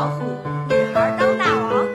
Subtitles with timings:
[0.00, 0.24] 老虎，
[0.70, 1.86] 女孩当大王。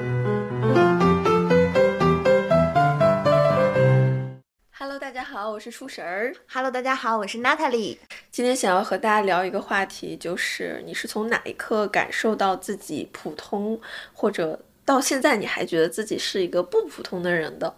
[4.78, 6.32] Hello，大家好，我是出神儿。
[6.48, 7.98] Hello，大家好，我是 Natalie。
[8.30, 13.82] 今天想要和大家聊一个话题，就是你是从哪一刻感受到自己普通，
[14.14, 17.76] 或者到现在你还觉得自己是一个不普通的人的？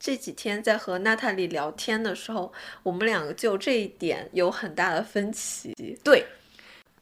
[0.00, 2.52] 这几天在和娜塔莉聊天的时候，
[2.82, 5.72] 我们两个就这一点有很大的分歧。
[6.02, 6.24] 对，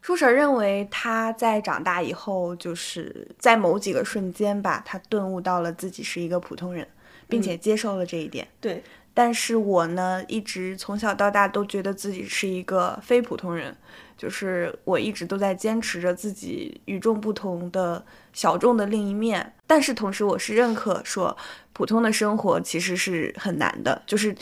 [0.07, 6.87] 舒神认为他在长大以后，就是在某几个瞬间吧，他顿悟到了自己是一个普通人，
[7.27, 8.47] 并且接受了这一点。
[8.61, 8.81] 对，
[9.13, 13.75] 但是我呢，一直从小到大都觉得自己是一个非普通人，
[14.17, 18.01] 就是我一直都在坚持着自己与众不同的
[18.31, 19.55] 小众的另一面。
[19.67, 21.35] 但是同时，我是认可说，
[21.73, 24.33] 普通的生活其实是很难的，就是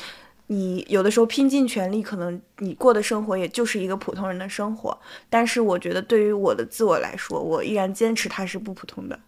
[0.47, 4.97] 你有的时候拼尽全力，可能你过的生活也就是一个普通人的生活。
[5.29, 9.19] 但是我觉得，对于我的自我来说，我依然坚持它是不普通的。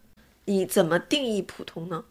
[0.44, 2.04] 你怎么定义普通呢？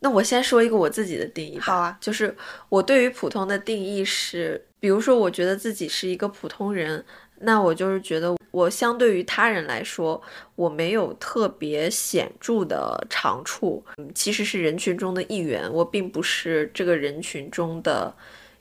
[0.00, 1.64] 那我先说一个我自己的定义吧。
[1.64, 2.34] 好啊，就是
[2.70, 7.04] 我对于普通的定义是，比如说，我觉得自己是一个普通人，
[7.40, 10.20] 那我就是觉得我相对于他人来说，
[10.56, 13.82] 我没有特别显著的长处，
[14.14, 18.14] 其实是人群中的一员，我并不是这个人群中的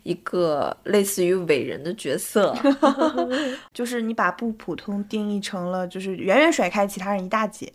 [0.04, 2.56] 一个类似于伟人的角色。
[3.74, 7.72] 就是你把不普通定义成了就是远远甩开其他人一大截，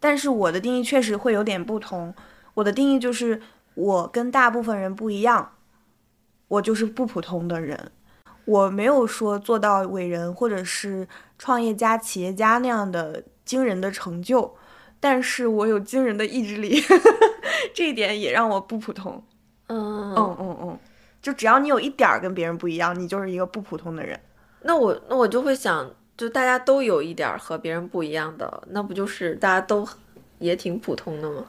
[0.00, 2.12] 但是我的定义确实会有点不同。
[2.54, 3.40] 我的定义就是
[3.74, 5.52] 我跟大部分人不一样，
[6.48, 7.92] 我就是不普通的人。
[8.50, 11.06] 我没有说做到伟人或者是
[11.38, 14.56] 创业家、企业家那样的惊人的成就，
[14.98, 16.82] 但是我有惊人的意志力，
[17.72, 19.22] 这一点也让我不普通。
[19.68, 20.78] 嗯嗯嗯嗯，
[21.22, 24.18] 就只要你有一点儿跟别人不一样，你就是一个不普通的人。
[24.62, 29.86] 那我那我就会想，就大家都有一点儿和别人不一样的，那不就是大家都
[30.40, 31.46] 也挺普通的吗？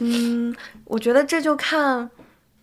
[0.00, 0.52] 嗯，
[0.86, 2.10] 我觉得这就看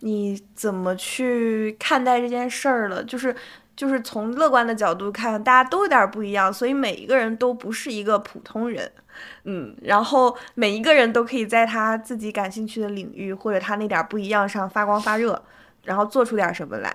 [0.01, 3.03] 你怎么去看待这件事儿了。
[3.03, 3.33] 就是
[3.79, 8.91] 就是从乐观的角度看，大家都有点不一样，所以每一个人都不是一个普通人。
[9.45, 15.41] 嗯，然后每一个人都可以在他自己感兴趣的领域或者他那点不一样上发光发热，
[15.85, 16.93] 然后做出点什么来。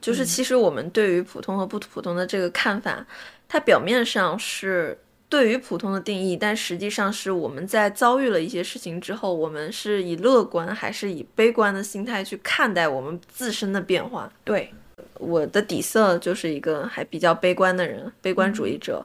[0.00, 3.06] 就是其实我们对于普通和不普通的这个看法，
[3.46, 4.98] 它表面上是
[5.28, 14.32] 对于普通的定义，但实际上是我们在遭遇了一些事情之后，我们是以乐观还是以悲观的心态去看待我们自身的变化。
[14.44, 14.72] 对，
[15.18, 19.04] 我的底色就是一个还比较悲观的人，悲观主义者。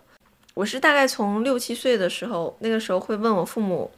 [0.53, 3.89] 我是大概从六七岁的时候，那个时候会问我父母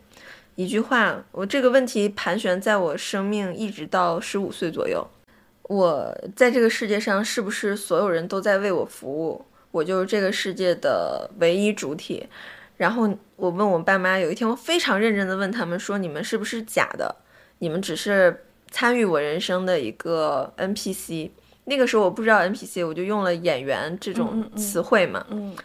[0.56, 5.06] 一句话，我这个问题盘旋在我生命一直到十五岁左右。
[5.64, 9.46] 我在这个世界上是不是所有人都在为我服务？
[9.72, 12.28] 我就是这个世界的唯一主体。
[12.78, 17.16] 然后我问我爸妈，有一天我非常认真的问他们说：“你们是不是假的？
[17.60, 21.30] 你们只是参与我人生的一个 NPC？”
[21.66, 25.26] 那个时候我不知道 NPC，我就用了演员这种词汇嘛。
[25.30, 25.56] 嗯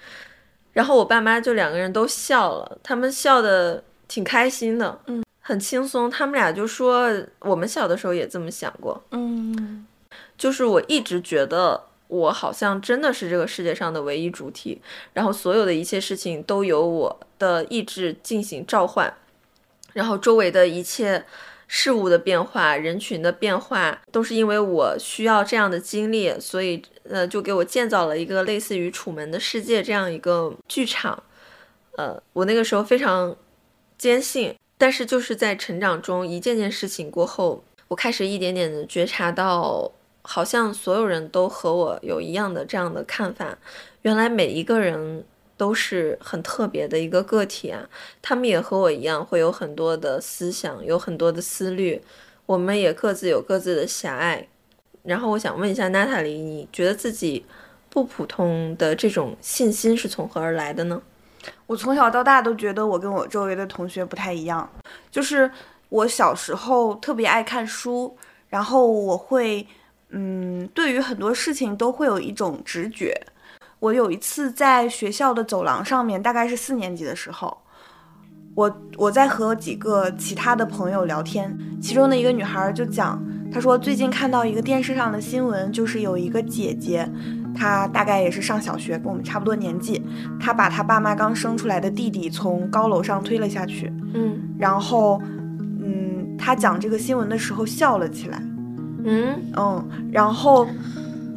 [0.75, 6.09] 然后我爸妈就两个人都笑了，他们笑的挺开心的，嗯，很轻松。
[6.09, 7.11] 他们俩就说，
[7.41, 9.85] 我们小的时候也这么想过，嗯
[10.37, 14.81] 就是我一直觉得我好像真的是这个世界上的唯一主体，
[15.15, 19.13] 然后所有的一切事情都由我的意志进行召唤，
[19.95, 21.25] 然后周围的一切
[21.69, 31.23] 事物的变化、人群的变化，都是因为我需要这样的经历，所以呃，就给我建造了一个类似于《楚门的世界》这样一个剧场。
[31.97, 33.37] 呃，我那个时候非常
[33.99, 39.93] 坚信，但是就是在成长中一件件事情过后，我开始一点点的觉察到，
[40.23, 43.59] 好像所有人都和我有一样的这样的看法。
[44.03, 45.25] 原来每一个人
[45.59, 47.87] 都是很特别的一个个体啊，
[48.23, 52.01] 他们也和我一样会有很多的思想，有很多的思虑，
[52.47, 54.49] 我们也各自有各自的狭隘。
[55.03, 57.45] 然后我想问一下娜塔莉，你觉得自己
[57.91, 61.03] 不普通的这种信心是从何而来的呢？
[61.67, 64.71] 我从小到大都觉得我跟我周围的同学不太一样，
[65.11, 65.51] 就是
[65.89, 68.17] 我小时候特别爱看书，
[68.49, 69.67] 然后我会，
[70.11, 73.21] 嗯，对于很多事情都会有一种直觉。
[73.81, 77.59] 我有一次在学校的走廊上面，大概是四年级的时候，
[78.55, 83.23] 我我在和几个其他的朋友聊天，其中的一个女孩就讲，
[83.53, 87.09] 她说最近看到一个电视上的新闻，就是有一个姐姐，
[87.55, 90.03] 她大概也是上小学，跟我们差不多年纪，
[90.41, 94.57] 她把她爸妈刚生出来的弟弟从高楼上推了下去，嗯。
[94.59, 95.23] 然后，
[95.81, 98.43] 嗯，她讲这个新闻的时候笑了起来，
[99.05, 99.41] 嗯。
[99.57, 100.67] 嗯，然后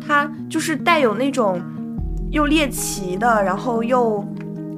[0.05, 1.61] 她就是带有那种
[2.31, 4.25] 又猎奇的，然后又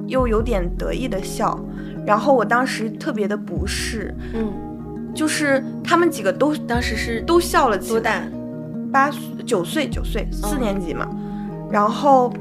[0.06, 1.58] 又有点得意的笑，
[2.04, 4.52] 然后我当时特别的不适，嗯，
[5.14, 8.00] 就是他们几个都当时是都笑了起来。
[8.00, 8.22] 多大？
[8.92, 9.10] 八
[9.44, 11.08] 九岁九岁四年级嘛，
[11.68, 12.32] 然后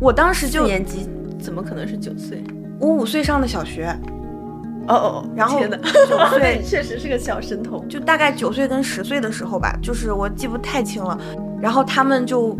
[0.00, 1.08] 我当时就四年级
[1.40, 2.44] 怎么可能是九岁？
[2.78, 3.86] 我五岁上的小学，
[4.86, 7.86] 哦哦哦，然后九岁 确实是个小神童。
[7.88, 11.18] 就大概九岁跟十岁的时候吧，就是我记不太清了。
[11.60, 12.56] 然后他们就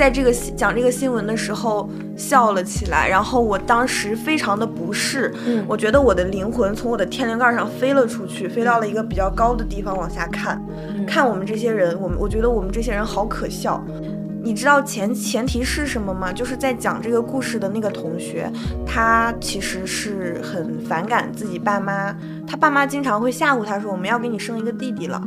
[0.00, 1.86] 在这个新讲这个新闻的时候
[2.16, 10.58] 笑了起来，然后我当时非常的不适，嗯我觉得我的灵魂从我的天灵盖上飞了出去，飞到了一个比较高的地方往下看，
[11.06, 13.84] 看我们这些人，我们我觉得我们这些人好可笑。
[14.42, 16.32] 你知道前前提是什么吗？
[16.32, 18.50] 就是在讲这个故事的那个同学，
[18.86, 22.16] 他其实是很反感自己爸妈，
[22.46, 25.20] 他爸妈经常会吓唬他说我们要给你生一个弟弟了，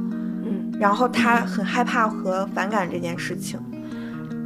[0.43, 3.59] 嗯然后他很害怕和反感这件事情。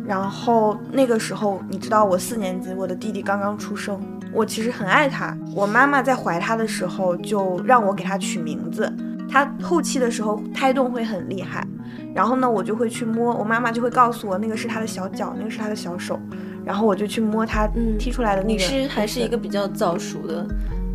[0.08, 4.00] 然后那个时候，你知道我四年级，我的弟弟刚刚出生，
[4.32, 5.38] 我其实很爱他。
[5.54, 8.92] 我妈妈在怀他的时候就让我给他取名字，
[9.30, 11.68] 他后期的时候胎动会很厉害，
[12.16, 16.18] 然后呢我就会去摸，我妈妈就会告诉我那个是他的小脚，那个是他的小手，
[16.64, 18.84] 然后我就去摸他嗯踢出来的那个你部分。
[18.84, 20.48] 是还是一个比较早熟的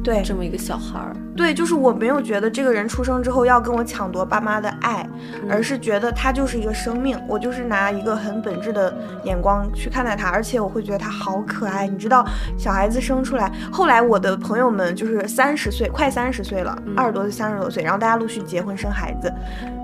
[0.03, 0.23] 对。
[0.23, 5.05] 这么一个小孩儿，对，就是我没有觉得这个人出生之后要跟我抢夺爸妈的爱，
[5.51, 11.89] 而是觉得他就是一个生命，我就是拿一个很本质的眼光去看待他，而且我会觉得他好可爱。
[11.89, 12.25] 你知道，
[12.57, 19.33] 小孩子生出来，后来我的朋友们就是三十岁，快三十岁了，二十多岁、三十多岁，然后大家陆续结婚生孩子，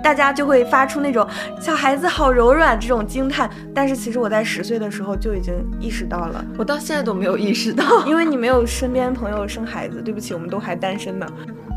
[0.04, 1.26] 大家就会发出那种
[1.60, 3.50] 小孩子好柔软这种惊叹。
[3.74, 11.26] 但是其实我在十岁的时候就已经意识到了，我到现在都没有意识到，因为你没有身边朋友生孩子，对不起，我们都还单身呢。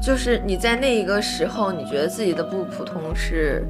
[0.01, 3.67] 就是你在那一个时候，你觉得自己的不普通是，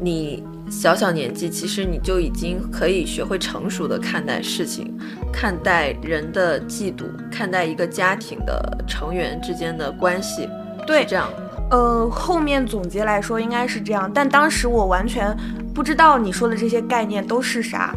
[0.00, 4.96] 你小小年纪，其实你就已经可以学会成熟的看待事情，
[5.32, 10.48] 看待人的嫉妒，看待一个家庭的成员之间的关系，
[10.86, 11.28] 对是这样。
[11.72, 15.36] 呃，后面总结来说应该是这样，但当时我完全
[15.74, 17.92] 不知道你说的这些概念都是啥。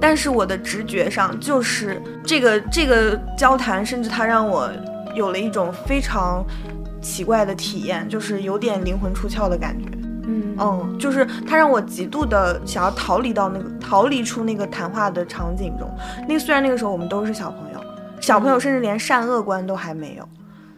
[0.00, 4.68] 但是我的直觉上就是这个这个交谈，甚至它让我
[5.14, 6.44] 有了一种非常
[7.00, 9.88] 奇怪的体验，就是有点灵魂出窍的感觉。
[10.24, 15.90] 嗯嗯，就是它让我极度的想要逃离到那个逃离出那个谈话的场景中。
[16.28, 17.84] 那个虽然那个时候我们都是小朋友，
[18.20, 20.28] 小朋友甚至连善恶观都还没有。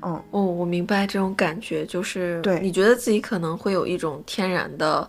[0.00, 5.08] 嗯，哦，我明白这种感觉，就是对你觉得自己可能会有一种天然的，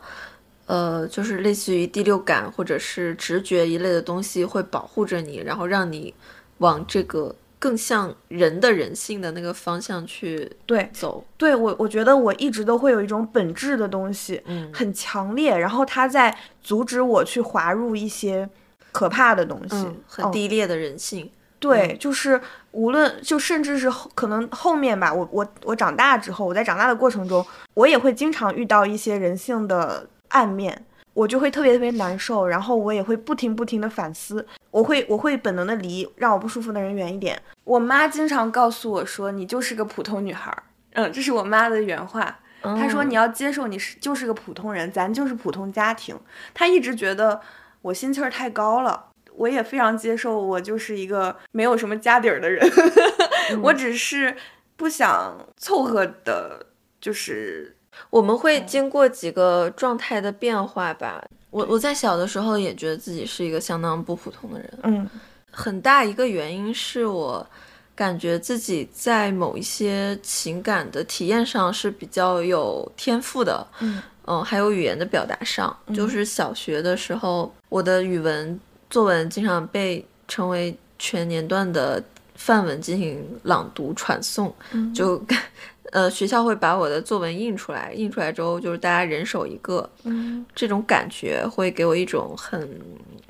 [0.65, 6.13] 呃，就是类似于第六感或者是直觉一类的东西会保护着你，然后让你
[6.57, 7.33] 往这个
[7.65, 11.25] 更像人的人性的那个方向去对走。
[11.35, 18.47] 对我，我觉得我一直都会有一种本质的东西，嗯很强烈，然后它在阻止我去滑入一些
[18.91, 21.31] 可怕的东西，嗯，很低劣的人性。
[21.57, 22.39] 对，就是
[22.69, 30.85] 无论就甚至是后可能后面吧，我我我长大之后，我在长大的过程中，我也会经常遇到一些人性的暗面，
[31.15, 34.45] 我就会特别特别难受，然后我也会不停不停的反思，
[34.75, 37.41] 我会我会本能的离让我不舒服的人远一点。
[37.63, 40.63] 我妈经常告诉我说，你就是个普通女孩儿，
[40.95, 42.39] 嗯，这是我妈的原话。
[42.61, 46.19] 她说：“嗯你要接受你是就是个普通人，咱就是普通家庭。”
[46.53, 47.39] 她一直觉得
[47.83, 52.69] 我心气儿太高了，我也非常接受我就是一个没有什么家底儿的人，
[53.63, 54.35] 我只是
[54.75, 56.65] 不想凑合的，
[56.99, 57.77] 就是
[58.09, 61.23] 我们会经过几个状态的变化吧。
[61.55, 65.09] 我我在小的时候也觉得自己是一个相当不普通的人，嗯。
[65.49, 67.47] 很大一个原因是我
[67.95, 74.03] 感觉自己在某一些情感的体验上是比较有天赋的，嗯。
[74.25, 78.59] 嗯，还有语言的表达上，就是小学的时候，我的语文
[78.89, 82.03] 作文经常被称为全年段的
[82.35, 84.93] 范文进行朗读传诵，嗯。
[84.93, 85.23] 就
[85.95, 92.69] 呃学校会把我的作文印出来，印出来之后就是大家人手一个，嗯这种感觉会给我一种很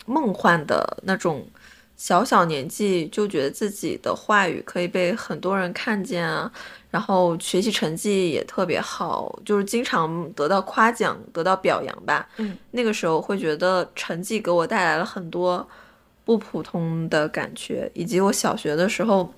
[0.05, 1.45] 梦幻的那种。
[1.97, 6.51] 小小年纪就觉得自己的话语可以被很多人看见啊，
[6.91, 12.27] 然后学习成绩也特别好，就是经常得到夸奖、得到表扬吧。
[12.35, 15.65] 嗯，那个时候会觉得成绩给我带来了很多
[16.25, 19.33] 不普通的感觉，以及我小学的时候，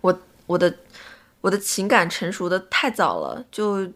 [0.00, 0.74] 我我的
[1.40, 3.86] 我的情感成熟的太早了，就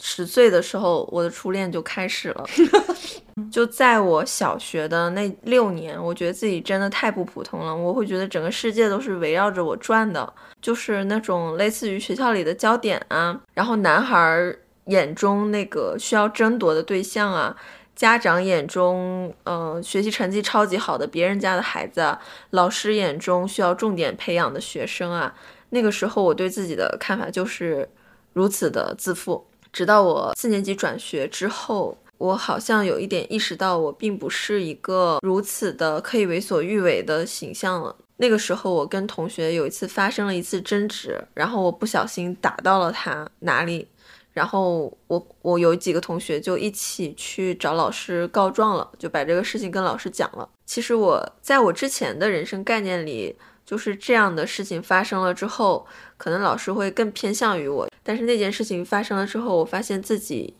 [0.00, 2.44] 十岁的时候，我的初恋就开始了。
[3.50, 7.74] 就在我小学的那六年，我觉得自己真的太不普通了。
[7.74, 14.54] 我会觉得整个世界都是围绕着我转的，就是那种类似于学校里的焦点啊，然后男孩
[14.86, 17.56] 眼中那个需要争夺的对象啊，
[17.96, 22.18] 家长眼中呃学习成绩超级好的别人家的孩子，
[22.50, 25.34] 老师眼中需要重点培养的学生啊。
[25.74, 27.88] 那个时候我对自己的看法就是
[28.34, 29.46] 如此的自负。
[29.72, 37.96] 直到我四年级转学之后，我好像有一点意识到，我并不是一个如此的可以为所欲为的形象了。
[38.18, 43.88] 那个时候，我跟同学有一次发生了一次争执，然后我不小心打到了他哪里，
[44.34, 50.46] 然后我我有几个同学就一起去找老师告状了，就把这个事情跟老师讲了。
[50.66, 53.34] 其实我在我之前的人生概念里。
[53.72, 55.86] 就是这样的事情发生了之后，
[56.18, 57.88] 可能老师会更偏向于我。
[58.02, 60.52] 但是那件事情发生了之后，我发现自己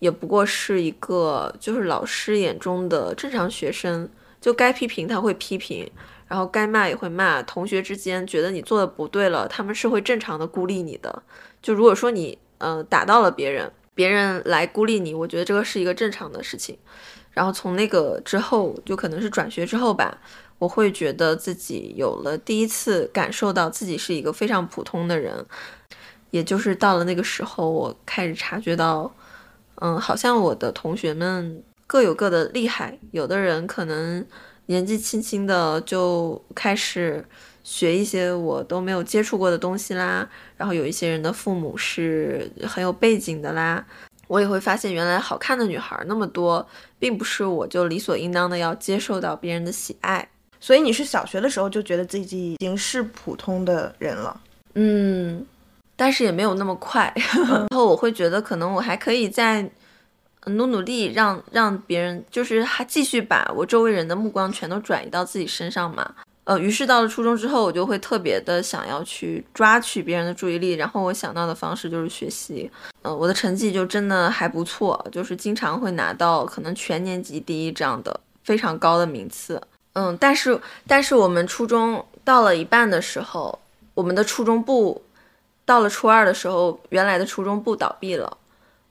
[0.00, 4.06] 也不过是一个就是老师眼中的正常学生，
[4.42, 5.90] 就该批评他会批评，
[6.28, 7.42] 然后该骂也会骂。
[7.42, 11.22] 同学之间觉得你做的不对了，他们是会正常的孤立你的。
[11.62, 16.76] 就如果说你呃打到了别人，别人来孤立你，我觉得这个是一个正常的事情。
[17.30, 20.18] 然后从那个之后，就可能是转学之后吧。
[20.60, 25.44] 我会觉得自己有了第一次感受到自己是一个非常普通的人，
[26.30, 29.10] 也就是到了那个时候，我开始察觉到，
[29.76, 34.24] 嗯，好像我的同学们各有各的厉害，有的人可能
[34.66, 37.24] 年纪轻轻的就开始
[37.64, 43.82] 学一些我都没有接触过的东西啦，然后有一些人的父母是很有背景的啦，
[44.28, 50.28] 我也会发现原来好看的女孩那么多，并不是我就理所应当的要接受到别人的喜爱。
[50.60, 54.40] 所以你是小学的时候就觉得自己已经是普通的人了，
[54.74, 55.44] 嗯，
[55.96, 57.12] 但是也没有那么快。
[57.16, 59.62] 然后我会觉得可能我还可以再
[60.46, 66.14] 努努力，让让别人就是还继续把我周围人的目光全都转移到自己身上嘛。
[66.44, 72.68] 呃，于是到了初中之后，我就会特别的想要去抓取别人的注意力，然后我想到的方式就是学习。
[73.02, 79.60] 呃，我的成绩就真的还不错，就是经常会拿到可能全年级第一这样的非常高的名次。
[79.94, 83.58] 嗯，但是但是我们初中到了一半的时候，
[83.94, 85.02] 我们的初中部
[85.64, 88.38] 到了初二的时候，原来的初中部倒闭了，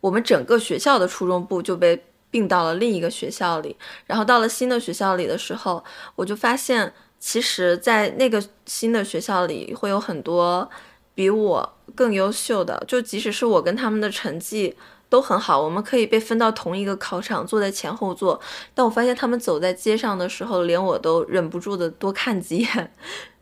[0.01, 3.75] 我们整个学校的初中部就被并到了另一个学校里。
[4.05, 5.81] 然后到了新的学校里的时候，
[6.15, 10.69] 我就发现，其实，在那个新的学校里会有很多
[11.15, 14.75] 比我更优秀的，就即使是我跟他们的成绩。
[15.09, 18.39] 都很好，我们可以被分到同一个考场，坐在前后座。
[18.73, 22.93] 但我发现他们走在街上的时候，连我都忍不住的多看几眼，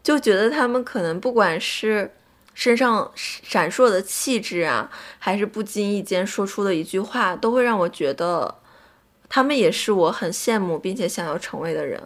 [0.02, 2.10] 就觉得他们可能不管是
[2.54, 8.56] 身上闪烁的气质啊，还是不经意间说出的一句话，都会让我觉得
[9.28, 12.02] 他们也是我很羡慕并且想要成为的人。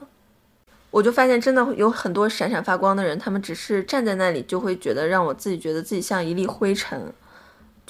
[0.89, 7.13] 我就发现，真的有很多闪闪发光的人，他们只是站在那里，就会觉得让我自己觉得自己像一粒灰尘。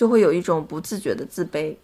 [0.01, 1.75] 就会有一种不自觉的自卑。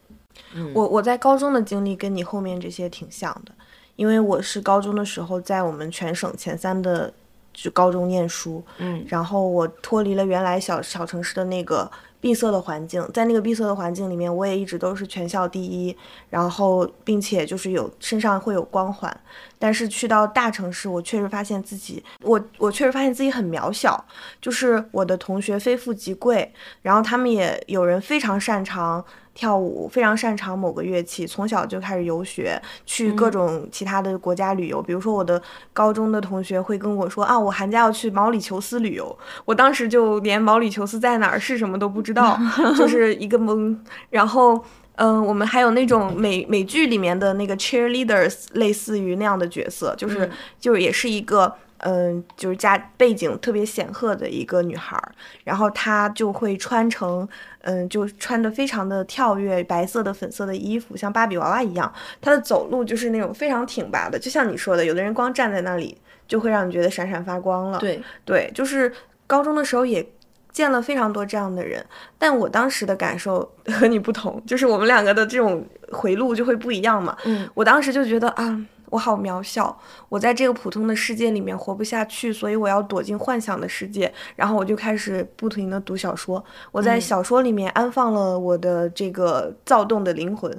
[0.74, 3.52] 我我在高中的经历跟你后面这些挺像的，
[3.96, 7.14] 因为我是高中的时候在我们全省前三的
[7.54, 11.88] 就高中念书，嗯，然后我脱离了原来小小城市的那个。
[12.20, 15.96] 闭塞的环境，在那个闭塞的环境里面，我也一直都是全校第一，
[16.30, 19.16] 然后并且就是有身上会有光环。
[19.60, 24.04] 但是去到大城市，我确实发现自己，我我确实发现自己很渺小。
[24.42, 29.04] 就是我的同学非富即贵，然后他们也有人非常擅长。
[29.38, 34.82] 跳舞非常擅长某个乐器，从小就开始游学，去各种其他的国家旅游。
[34.82, 35.40] 比如说，我的
[35.74, 39.16] 高中的同学会跟我说啊，我寒假要去毛里求斯旅游。
[39.46, 42.36] 我当时就连毛里求斯在哪儿是什么都不知道，
[42.76, 43.78] 就是一个懵。
[44.10, 44.60] 然后，
[44.96, 50.28] 嗯，我们还有那种美美剧里面的那个 cheerleaders，类似于那样的角色，就是
[50.60, 51.54] 就是也是一个。
[51.80, 55.00] 嗯，就是家背景特别显赫的一个女孩，
[55.44, 57.28] 然后她就会穿成，
[57.62, 61.92] 嗯，就穿的非常的跳跃，白色的、粉色的衣服，像芭比娃娃一样。
[62.20, 65.96] 她的走路就是那种非常挺拔的，就像你说的，有的人光站在那里
[66.28, 67.78] 就会让你觉得闪闪发光了。
[67.80, 68.92] 对对，就是
[69.28, 70.04] 高中的时候也
[70.52, 71.86] 见了非常多这样的人，
[72.18, 77.16] 但我当时的感受和你不同，就是我们两个的这种回路就会不一样嘛。
[77.26, 78.66] 嗯，我当时就觉得啊。
[78.90, 79.78] 我好渺小，
[80.10, 84.12] 我在这个普通的世界里面活不下去，所以我要躲进幻想的世界。
[84.36, 90.50] 然后我就开始不停的读小说，我在小说里面安放了我的这个躁动的灵魂。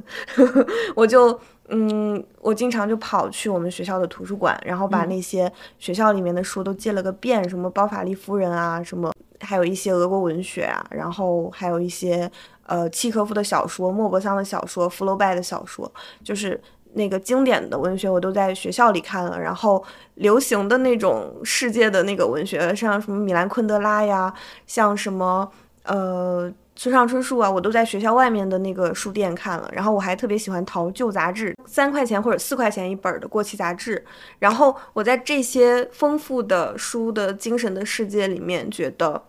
[0.95, 12.31] 我就，嗯，我经常就跑去我们学校的图书馆，然后把那些学校里面的书都借了个遍，什么包法利夫人啊，什么，还有一些俄国文学啊，然后还有一些
[12.67, 15.91] 呃契诃夫的小说、莫泊桑的小说、福楼拜的小说，
[16.23, 16.61] 就是。
[16.95, 24.33] 那个经典的文学我都在学校里看了，然后流行的那种世界的那个文学，像什么米兰昆德拉呀，
[24.67, 25.51] 像什么
[25.85, 29.69] 呃村上春树啊，我都在学校外面的那个书店看了。
[29.73, 34.05] 然后我还特别喜欢淘旧杂志，三块钱或者四块钱一本的过期杂志。
[34.39, 39.23] 然后我在这些丰富的书的精神的世界里面，觉得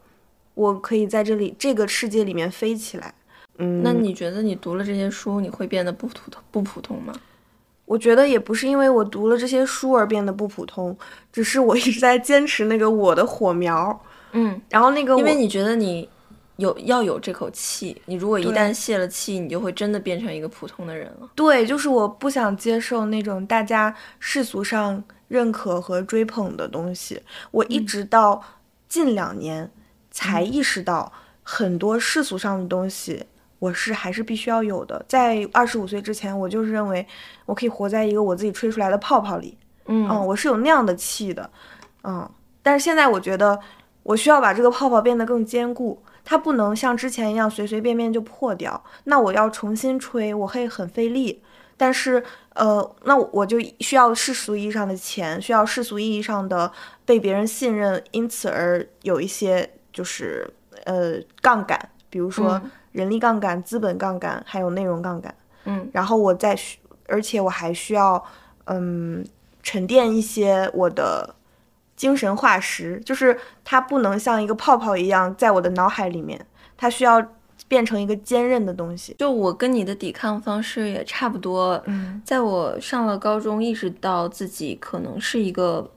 [0.53, 3.13] 我可以在这里这个世界里面飞起来。
[3.57, 7.13] 嗯，那你觉得你读了这些书，你会变得不普通不普通吗？
[7.89, 10.96] 我觉得也不是因为我读了这些书而变得不普通，
[11.34, 14.00] 只是我一直在坚持那个我的火苗。
[14.34, 16.08] 嗯，然后那个因为你觉得你
[16.58, 21.27] 有要有这口气，你如果一旦泄了气，你就会真的变成一个普通的人了。
[21.34, 27.19] 对，就是我不想接受那种大家世俗上认可和追捧的东西。
[27.50, 28.39] 我一直到
[28.88, 29.72] 近两年
[30.12, 33.25] 才意识到，很多世俗上的东西
[33.59, 35.05] 我是还是必须要有的。
[35.07, 37.05] 在二十五岁之前，我就是认为
[37.45, 39.57] 我可以活在一个我自己吹出来的泡泡里。
[39.85, 41.49] 嗯嗯，我是有那样的气的，
[42.03, 42.29] 嗯，
[42.61, 43.59] 但是现在我觉得
[44.03, 48.83] 我需要把这个泡泡变得更坚固，它不能像之前一样随随便便就破掉。
[49.05, 51.41] 那我要重新吹，我会很费力，
[51.75, 52.23] 但是
[52.53, 56.71] 呃，那我就需要世俗意义上的钱，需要世俗意义上的
[57.03, 60.47] 被别人信任，因此而有一些就是
[60.85, 65.33] 呃杠杆，比如说嗯人力杠杆、资本杠杆，还有内容杠杆。
[65.65, 66.77] 嗯然后我再需，
[67.07, 68.23] 而且我还需要，
[68.65, 69.25] 嗯，
[69.63, 71.35] 沉淀一些我的
[71.95, 76.45] 精神化石，就是它不能像一个泡泡一样在我的脑海里面，
[76.77, 77.23] 它需要
[77.67, 79.15] 变成一个坚韧的东西。
[79.19, 81.81] 就我跟你的抵抗方式也差不多。
[81.85, 85.89] 嗯在我上了高中，意识到自己可能是一个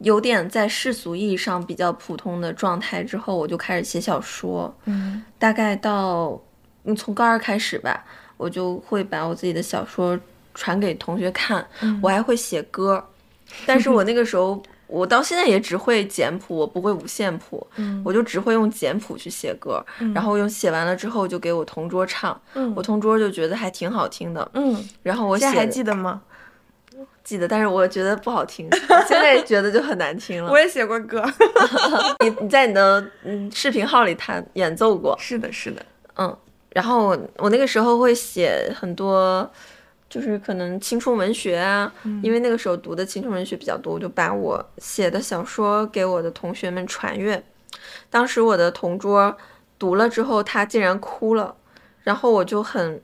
[0.00, 4.74] 有点在世俗意义上比较普通的状态之后，我就开始写小说。
[4.84, 6.40] 嗯大概到
[6.84, 8.04] 嗯从高二开始吧，
[8.36, 10.18] 我就会把我自己的小说
[10.54, 13.02] 传给同学看，嗯我还会写歌，
[13.66, 14.62] 但是我那个时候。
[14.92, 19.80] 我到现在也只会简谱，我不会五线谱，嗯我就只会用简谱去写歌，
[20.12, 26.20] 然后用写完了之后就给我同桌唱，嗯我同桌就觉得还挺好听的，嗯，然后我写现在还记得吗？
[27.24, 30.50] 记得，但是我觉得不好听，我现在觉得就很难听了。
[30.50, 31.24] 我也写过歌。
[32.24, 35.84] 你你在你的嗯视频号里弹演奏过，是的，是的。
[36.16, 36.36] 嗯，
[36.70, 39.48] 然后我我那个时候会写很多，
[40.08, 47.42] 就是可能青春文学啊，因为那个时候读的青春文学比较多，我就把我写的小说给我的同学们传阅。
[48.10, 49.36] 当时我的同桌
[49.78, 51.54] 读了之后，他竟然哭了，
[52.02, 53.00] 然后我就很，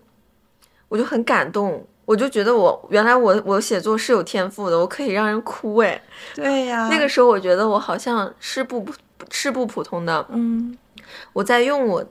[0.88, 1.86] 我就很感动。
[2.06, 6.00] 我就觉得我原来我我写作是有天赋的，我可以让人哭哎。
[6.34, 8.94] 对呀、那个时候我觉得我好像是不不
[9.28, 10.78] 是不普通的，嗯，
[11.32, 12.04] 我在用我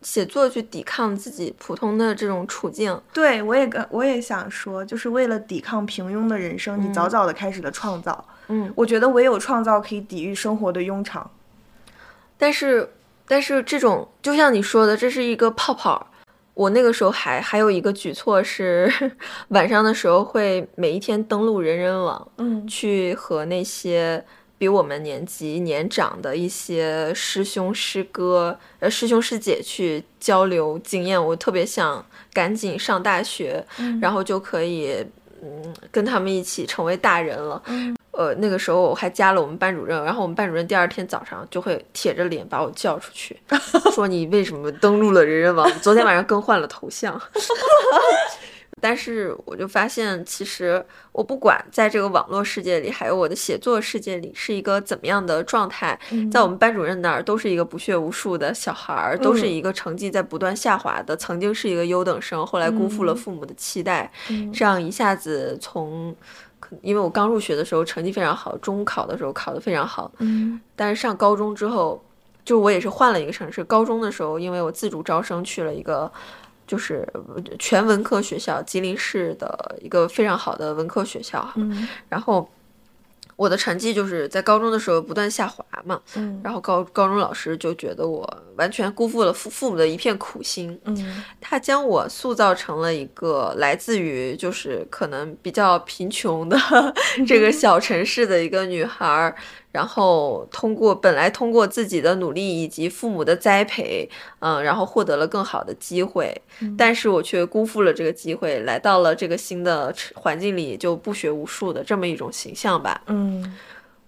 [0.00, 2.98] 写作去抵抗自己普通的这种处境。
[3.12, 8.24] 对我也跟我也想说，就是为了抵抗平庸的人生，你早早的开始了创造。
[8.48, 11.30] 嗯，我觉得唯有创造可以抵御生活的庸常。
[12.38, 12.90] 但是
[13.28, 16.08] 但是这种就像你说的，这是一个泡泡。
[16.54, 18.92] 我那个时候还还有一个举措是，
[19.48, 24.22] 晚上的时候会每一天登录人人网，嗯去和那些
[24.58, 31.22] 比我们年级年长的一些师兄师哥、呃师兄师姐去交流经验。
[31.22, 34.94] 我特别想赶紧上大学，嗯然后就可以
[35.42, 37.62] 嗯跟他们一起成为大人了。
[37.66, 43.36] 嗯呃，那个时候我还加了我们班主任，然后我们班主任第二天早上就会铁着脸把我叫出去，
[43.94, 45.70] 说你为什么登录了人人网？
[45.80, 47.20] 昨天晚上更换了头像。
[48.82, 55.96] 但是我就发现，其实我不管在这个网络世界里，还有我的写作世界里是一个怎么样的状态，
[56.32, 64.10] 在我们班主任那儿都是一个不学无术的小孩儿，都是一个成绩在不断下滑的，曾经是一个优等生，后来辜负了父母的期待，
[64.52, 66.14] 这样一下子从。
[66.72, 72.02] 可因为我刚入学的时候成绩非常好，中考的时候考得非常好，嗯但是上高中之后，
[72.44, 73.62] 就我也是换了一个城市。
[73.64, 76.10] 高中的时候，因为我自主招生去了一个
[76.66, 77.06] 就是
[77.58, 82.48] 全文科学校，吉林市的一个非常好的文科学校，嗯然后
[83.42, 86.40] 我的成绩就是在高中的时候不断下滑嘛，嗯。
[86.44, 88.24] 然后高高中老师就觉得我
[88.56, 91.24] 完全辜负了父父母的一片苦心，嗯。
[91.40, 96.56] 他将我塑造成了一个来自于就是可能比较贫穷的
[97.26, 99.34] 这个小城市的一个女孩儿，
[99.72, 104.08] 然后通过本来通过自己的努力以及父母的栽培，
[104.38, 106.32] 嗯，然后获得了更好的机会，
[106.78, 113.02] 但是我却辜负了这个机会，来到了这个新的环境里就不学无术的这么一种形象吧。
[113.06, 113.56] 嗯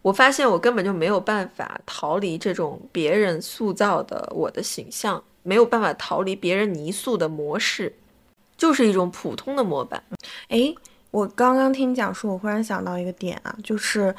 [0.02, 7.90] 我发现我根本就没有办法逃离这种别人塑造的我的形象，没有办法逃离别人泥塑的模式，
[8.54, 10.04] 就是一种普通的模板。
[10.48, 10.74] 诶，
[11.10, 14.14] 我刚刚听你讲述，我忽然想到一个点啊，就是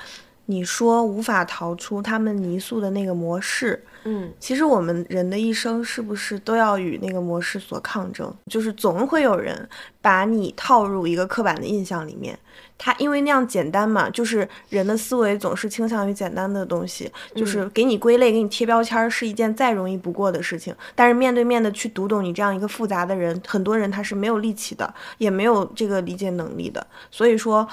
[0.48, 8.34] 你说无法逃出他们泥塑的那个模式，嗯，其实我们人的一生是不是都要与那个模式所抗争？
[8.48, 9.68] 就是总会有人
[10.02, 12.38] 把你套入一个刻板的印象里面。
[12.78, 20.76] 他因为那样简单嘛，就是人的思维总是倾向于简单的东西，就是给你归类、给你贴标签是一件再容易不过的事情。
[20.94, 26.86] 但是面对面的去读懂你这样一个复杂的人，很多人他是没有力气的，也没有这个理解能力的。
[27.10, 27.66] 所以说，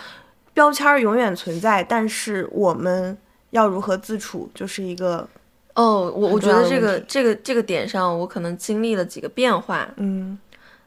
[0.54, 3.16] 标签永远存在，但是我们
[3.50, 5.28] 要如何自处，就是一个。
[5.74, 9.88] 哦，我我觉得这个这个这个点上，我可能经历了几个变化。
[9.96, 10.38] 嗯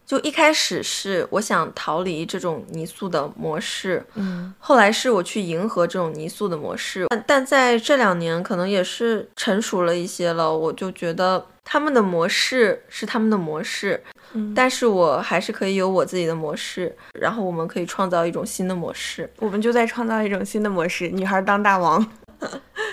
[0.06, 7.08] 就一开始是我想逃离这种泥塑的模式，嗯后来是我去迎合这种泥塑的模式。
[7.10, 14.01] 但但在这两年，可能也是成熟了一些了，我就觉得他们的模式是他们的模式，
[14.34, 19.30] 嗯，但是我还是可以有我自己的模式，然后我们可以创造一种新的模式。
[19.39, 22.06] 我们就在创造一种新的模式，女孩当大王。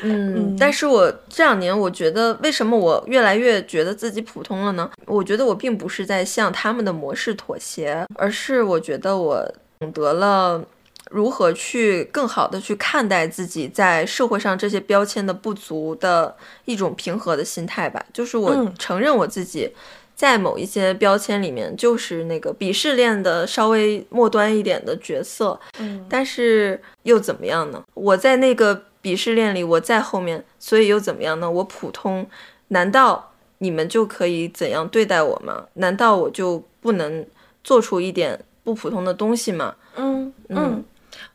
[0.02, 4.90] 嗯， 但是我这两年，我觉得为什么我越来越觉得自己普通了呢？
[5.06, 9.46] 我觉得我并不是在向他们的模式妥协，而是我觉得我
[9.80, 10.64] 懂得了
[11.12, 18.04] 如何去更好的去看待自己在社会上这些标签的不足的一种平和的心态吧。
[18.12, 19.72] 就是我嗯承认我自己。
[20.14, 27.82] 在某一些标签里面，就是那个鄙视链的稍微末端一点的角色，嗯但是又怎么样呢？
[27.94, 31.50] 我在那个鄙视链里，我在后面，所以又怎么样呢？
[31.50, 32.24] 我普通，
[32.68, 35.64] 难道你们就可以怎样对待我吗？
[35.74, 37.26] 难道我就不能
[37.64, 39.74] 做出一点不普通的东西吗？
[39.96, 40.84] 嗯嗯，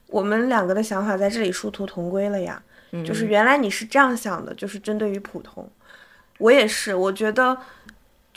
[0.08, 2.62] 我们两个的想法在这里殊途同归了呀。
[2.91, 5.70] 嗯就是原来你是这样想的，就是针对于普通，
[6.38, 7.58] 我也是，我觉得。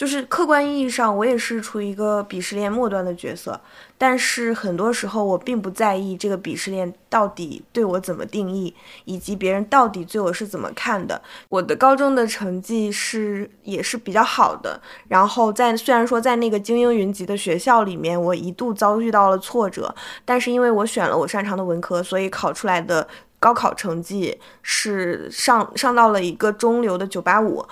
[0.00, 3.60] 就是客观意义上，我也是处于一个鄙视链末端的角色，
[3.98, 11.20] 但是很多时候我并不在意这个鄙视链到底对我怎么定义，以及别人到底对我是怎么看的。
[11.50, 23.06] 我的高中的成绩是也是比较好的，然后在虽然说在那个精英云集的学校里面，我一度遭遇到了挫折，但是因为我选了我擅长的文科，所以考出来的
[23.38, 27.62] 高考成绩是上上到了一个中流的九八五。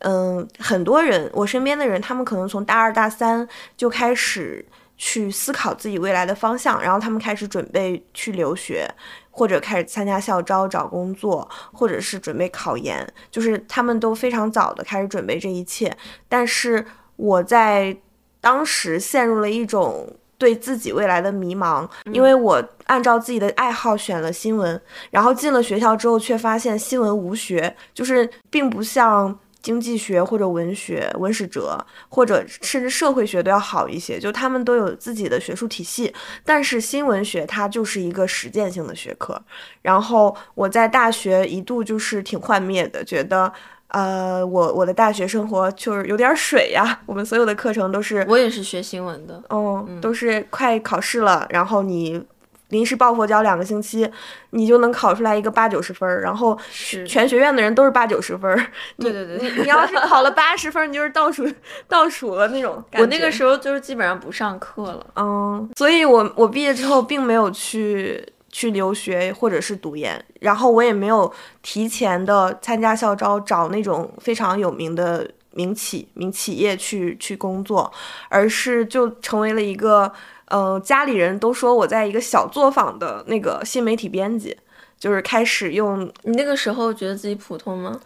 [0.00, 4.64] 嗯，很多人，我身边的人，他们可能从大二大三就开始
[4.98, 8.86] 去思考自己未来的方向，然后他们开始准备去留学，
[9.30, 15.94] 或者开始参加校招找工作，或者是准备考研，就是他们都非常早的开始准备这一切。
[16.28, 16.84] 但是
[17.16, 17.96] 我在
[18.40, 24.78] 当时陷入了一种对自己未来的迷茫，因为我按照自己的爱好选了新闻，
[25.10, 29.38] 然后进了学校之后，却发现新闻无学，就是并不像。
[29.66, 31.76] 经济学或者文学、文史哲，
[32.08, 36.14] 或者甚至社会学都要好一些，就他们都有自己的学术体系。
[36.44, 39.42] 但是新闻学它就是一个实践性的学科。
[39.82, 43.52] 然后我在大学一度就是挺幻灭的，觉得
[43.88, 47.00] 呃，我我的大学生活就是有点水呀。
[47.04, 52.22] 我们所有的课程都是，我也是学新闻的，嗯，都是快考试了，然后你。
[52.70, 54.10] 临时抱佛脚两个星期，
[54.50, 56.58] 你就能考出来一个八九十分儿，然后
[57.06, 58.66] 全学院的人都是八九十分儿。
[58.98, 61.46] 对对对，你要是考了八十分，你就是倒数
[61.86, 63.00] 倒数了那种感觉。
[63.00, 65.06] 我那个时候就是基本上不上课了。
[65.14, 77.92] 嗯，所以我我毕业之后并没有去去留学或者是读研，然后我也没有提前的参加校招，找那种非常有名的名企名企业去去工作，
[78.28, 80.12] 而是就成为了一个。
[80.48, 84.56] 呃，家里人都说我在一个小作坊的那个新媒体编辑，
[84.98, 86.10] 就是开始用。
[86.22, 88.00] 你那个时候觉得自己普通吗？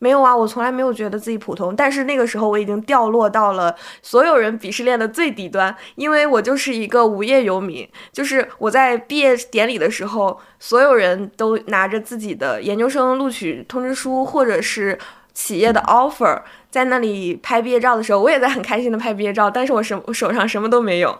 [0.00, 1.74] 没有啊，我从来没有觉得自己普通。
[1.74, 7.88] 但是那个时候我已经掉落到了所有人鄙视链的最底端，因为我就是一个无业游民。
[8.12, 14.96] 就是我在毕业典礼的时候，所有人都拿着自己的研究生录取通知书，或者是
[15.34, 16.42] 企业的 offer。
[16.70, 21.18] 在那里拍毕业照的时候，我也在很开心的拍毕业照，但是我什我手上什么都没有。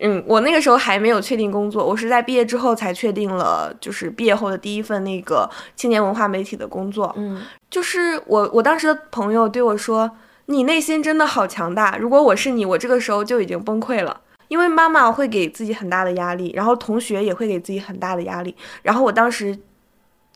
[0.00, 7.12] 嗯，我那个时候还没有确定工作，我是在毕业之后才确定了，就是毕业后的第一份那个青年文化媒体的工作。
[7.16, 10.08] 嗯，就是我我当时的朋友对我说
[10.46, 19.58] ：“你内心真的好强大。”如果我是你，我这个时候就已经崩溃了，因为妈妈会给自己很大的压力，然后同学也会给自己很大的压力，然后我当时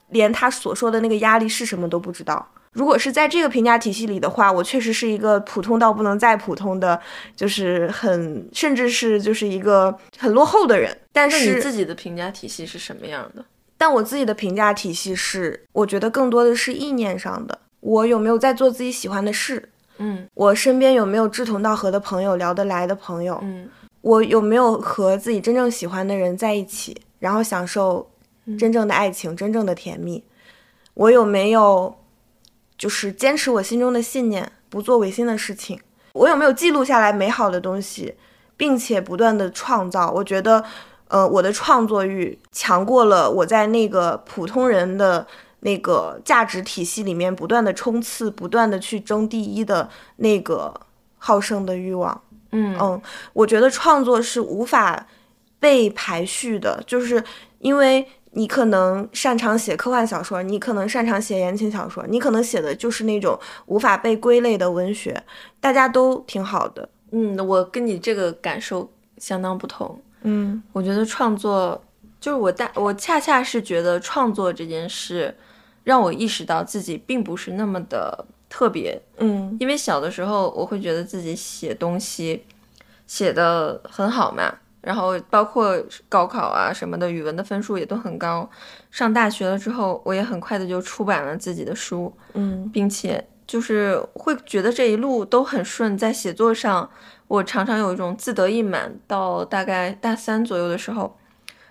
[0.09, 2.49] 连他所说的那个压力是什么都不知道。
[2.73, 6.99] 如果是在这个评价体系里的话，我确实是一个普通到不能再普通的，
[7.37, 10.97] 就是很甚至是就是一个很落后的人。
[11.13, 13.45] 但是你自己的评价体系是什么样的？
[13.77, 17.59] 但我自己的评价体系是，我觉得更多的是意念上的。
[17.81, 19.69] 我有没有在做自己喜欢的事？
[19.99, 23.39] 嗯我身边有没有志同道合的朋友、聊得来的朋友？
[23.43, 23.69] 嗯
[24.01, 28.11] 我有没有和自己真正喜欢的人在一起，然后享受
[28.59, 30.25] 真正的爱情、真正的甜蜜？
[30.95, 31.95] 我有没有
[32.83, 35.81] 就是坚持我心中的信念，不做违心的事情。
[36.15, 38.13] 我有没有记录下来美好的东西，
[38.57, 40.11] 并且不断的创造？
[40.11, 40.65] 我觉得，
[41.07, 45.25] 呃，我的创作欲强过了我在那个普通人的
[45.61, 50.75] 那个价值体系里面不断的冲刺、不断的去争第一的那个
[51.19, 52.21] 好胜的欲望。
[52.51, 53.01] 嗯嗯，
[53.33, 55.07] 我觉得创作是无法
[55.61, 57.23] 被排序的，就是
[57.61, 65.23] 因为你可能擅长写科幻小说，你可能擅长写言情小说，你可能写的就是那种无法被归类的文学，
[65.61, 66.89] 大家都挺好的。
[67.11, 70.01] 嗯，我跟你这个感受相当不同。
[70.23, 71.83] 嗯我觉得创作
[72.21, 75.37] 就是我大，我恰恰是觉得创作这件事
[75.85, 82.45] 让我意识到自己并不是那么的特别，嗯因为小的时候我会觉得自己写东西
[83.07, 85.75] 写的很好嘛，然后包括
[86.09, 88.49] 高考啊什么的，语文的分数也都很高。
[88.91, 96.91] 上大学了之后，我也很快的就出版了自己的书，嗯并且就是会觉得这一路都很顺，在写作上，
[97.29, 98.93] 我常常有一种自得意满。
[99.07, 101.17] 到大概大三左右的时候，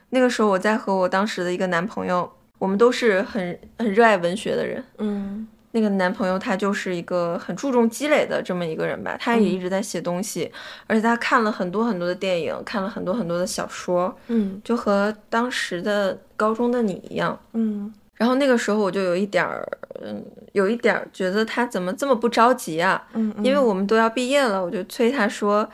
[0.09, 4.83] 那个时候我在和我当时的一个男朋友，我们都是很很热爱文学的人。
[4.97, 10.51] 嗯那个男朋友他就是一个很注重积累的这么一个人吧，他也一直在写东西，
[10.87, 17.39] 而且他看了很多很多的电影，看了很多很多的小说，嗯就和当时的高中的你一样。
[17.53, 19.67] 嗯然后那个时候我就有一点儿，
[20.03, 23.01] 嗯，有一点儿觉得他怎么这么不着急啊？
[23.13, 25.67] 嗯，因为我们都要毕业了，我就催他说，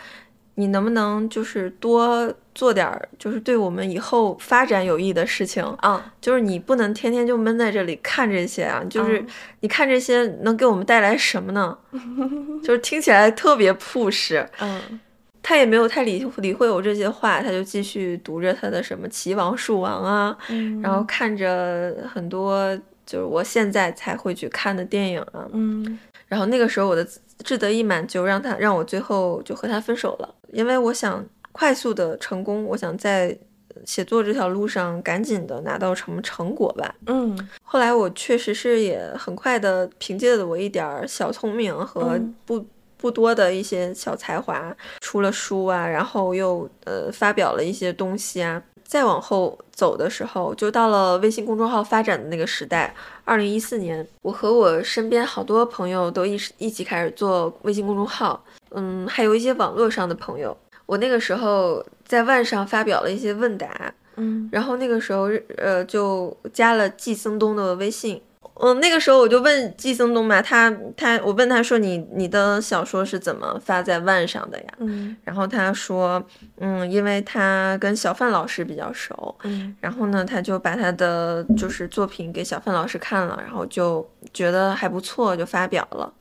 [0.60, 5.63] 你能不能就是多做点儿，就是对我们以后发展有益的事情。
[5.80, 9.28] 啊就是你不能天天就闷在这里看这些啊，就是嗯
[9.60, 11.78] 你看这些能给我们带来什么呢？
[12.63, 15.00] 就是听起来特别 push，嗯
[15.43, 33.38] 他也没有太理理会我这些话，他就继续读着他的什么《齐王树王》啊，嗯然后看着很多就是我现在才会去看的电影啊，嗯然后那个时候我的自志得意满就让他让我最后就和他分手了，因为我想快速的成功，我想在
[33.86, 36.95] 写作这条路上赶紧的拿到什么成果吧。
[37.06, 42.65] 嗯后来我确实是也很快的凭借着我一点儿小聪明和嗯不、
[42.97, 48.62] 不多的一些小才华，出了书啊，然后又呃发表了一些东西啊。
[48.88, 52.95] 再往后走的时候，就到了微信公众号发展的那个时代。
[53.26, 60.58] 二零一四年，我和我身边好多朋友都一一起开始做微信公众号，嗯，还有一些网络上的朋友。
[60.86, 68.21] 我那个时候在万上发表了一些问答，嗯然后那个时候，呃，就加了季森东的微信。
[68.55, 74.65] 嗯，那个时候我就问季森东嘛，他他我问他说你你的小说是怎么发在万上的呀？
[74.79, 76.23] 嗯然后他说，
[76.60, 86.12] 嗯，因为他跟小范老师比较熟，嗯然后呢，他就把他的就是作品给小范老师看了，然后就觉得还不错，就发表了。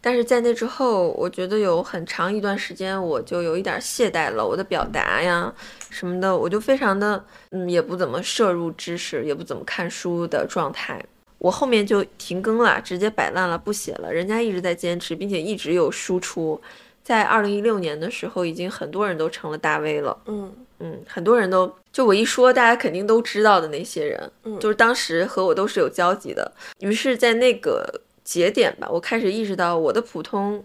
[0.00, 5.50] 但是在那之后，我觉得有很长一段时间，我就有一点懈怠了，我的表达呀
[5.88, 11.02] 什么的，我就非常的嗯，也不怎么摄入知识，也不怎么看书的状态。
[11.44, 14.10] 我后面就停更了，直接摆烂了，不写了。
[14.10, 16.58] 人家一直在坚持，并且一直有输出。
[17.02, 20.16] 在二零一六年的时候，已经很多人都成了大 V 了。
[20.24, 26.50] 嗯嗯，很多人都就我一说，大家肯定都知道的那些人，嗯就是当时和我都是有交集的。
[26.78, 30.64] 于是，在那个节点吧，我开始意识到我的普通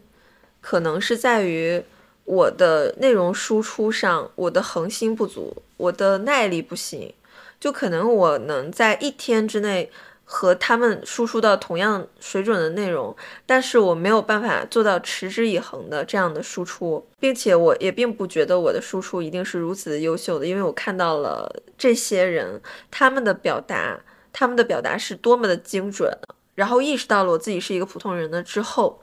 [0.61, 1.83] 可能是在于
[2.23, 7.13] 我的内容输出上，我的恒心不足，我的耐力不行，
[7.59, 9.91] 就可能我能在一天之内。
[10.31, 13.15] 和他们输出到同样水准的内容，
[13.47, 22.61] 但是我没有办法做到持之以恒的这样的输出，并且我也并不觉得我的输出一定是如此的优秀的，因为我看到了这些人
[22.91, 23.99] 他们的表达，
[24.31, 26.15] 他们的表达是多么的精准，
[26.53, 29.01] 然后意识到了我自己是一个普通人了之后，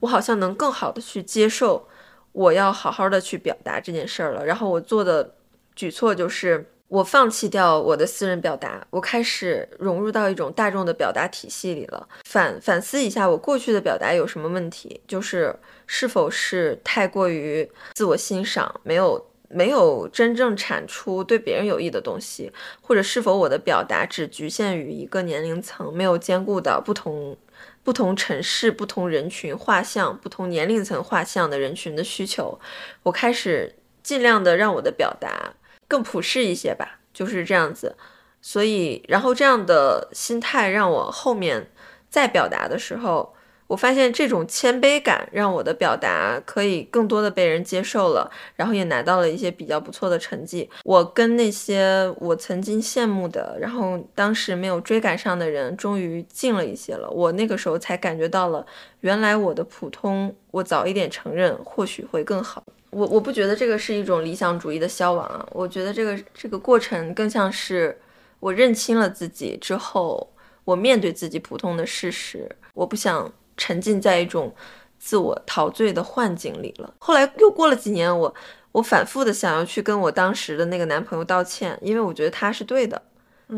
[0.00, 1.86] 我好像能更好的去接受
[2.32, 5.36] 我要好好的去表达这件事儿了，然后我做的
[5.76, 6.66] 举措就是。
[6.88, 12.08] 我放弃掉我的私人表达，我开始融入到一种大众的表达体系里了。
[12.24, 15.00] 反反思一下，我过去的表达有什么问题？
[15.06, 15.54] 就是
[15.86, 27.36] 是否是太过于自我欣赏，没有没有真正产出对别人有益的东西，或者是否我的表达只局限于一个年龄层，没有兼顾到不同
[27.84, 32.58] 不同城市、不同人群画像、不同年龄层画像的人群的需求？
[33.02, 35.52] 我开始尽量的让我的表达。
[35.88, 37.96] 更普世一些吧，就是这样子。
[38.40, 41.70] 所以，然后这样的心态让我后面
[42.08, 43.34] 再表达的时候，
[43.66, 50.70] 我发现这种谦卑感让我的表达可以更多的被人接受了，然后也拿到了一些比较不错的成绩。
[50.84, 57.10] 我跟那些我曾经羡慕的，然后当时没有追赶上的人，终于近了一些了。
[57.10, 58.64] 我那个时候才感觉到了，
[59.00, 62.62] 原来我的普通，我早一点承认，或许会更好。
[62.90, 67.98] 我我不觉得这个是一种理想主义的消亡啊，我觉得这个这个过程更像是
[68.40, 70.32] 我认清了自己之后，
[70.64, 73.32] 我面对自己普通的事实，我不想。
[73.60, 74.54] 沉浸在一种
[75.00, 76.94] 自我陶醉的幻境里了。
[77.00, 78.32] 后来又过了几年，我
[78.70, 83.02] 我反复的想要去跟我当时的那个男朋友道歉，因为我觉得他是对的，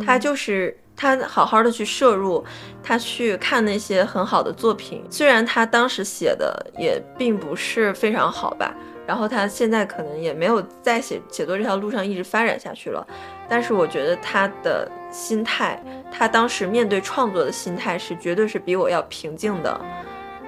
[0.07, 2.43] 他就是他好好的去摄入，
[2.83, 8.75] 他去看那些很好的作品，虽然他当时写的也并不是非常好吧，
[9.11, 13.05] 然后他现在可能也没有在写写作这条路上一直发展下去了，
[13.49, 14.88] 但是我觉得他的。
[15.12, 19.81] 心态，他当时面对创作的心态是绝对是比我要平静的。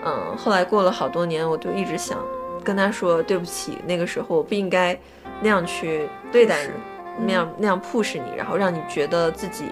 [0.05, 2.25] 嗯，后来过了好多年，我就一直想
[2.63, 4.97] 跟他说对不起，那个时候我不应该
[5.41, 6.73] 那样去对待你，
[7.27, 9.65] 那样那样 push 你，然后让你觉得自己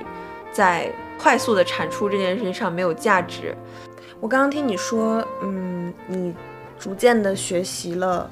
[0.51, 3.57] 在快速的产出这件事情上没有价值。
[4.19, 6.35] 我刚刚听你说，嗯，你
[6.81, 8.29] 逐渐的学习了